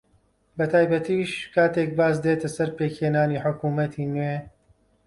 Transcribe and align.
بەتایبەتیش 0.57 1.31
کاتێک 1.55 1.89
باس 1.97 2.15
دێتە 2.25 2.49
سەر 2.55 2.69
پێکهێنانی 2.77 3.41
حکوومەتی 3.43 4.09
نوێ 4.13 4.35